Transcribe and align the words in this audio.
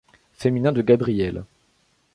Féminin 0.33 0.71
de 0.71 0.81
Gabriel. 0.81 1.45